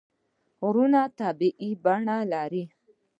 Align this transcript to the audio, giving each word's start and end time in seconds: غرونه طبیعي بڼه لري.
غرونه 0.61 1.01
طبیعي 1.19 1.71
بڼه 1.83 2.17
لري. 2.33 2.63